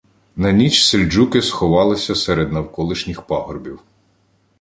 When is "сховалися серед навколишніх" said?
1.41-3.21